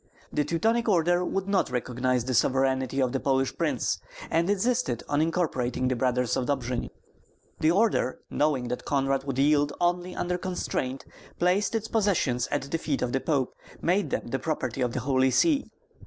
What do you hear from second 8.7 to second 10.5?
Konrad would yield only under